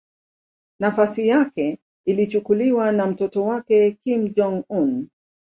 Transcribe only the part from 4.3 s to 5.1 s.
Jong-un.